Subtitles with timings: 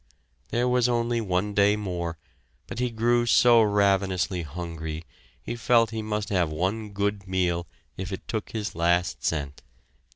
[0.49, 2.17] There was only one day more,
[2.65, 5.05] but he grew so ravenously hungry,
[5.43, 9.61] he felt he must have one good meal, if it took his last cent.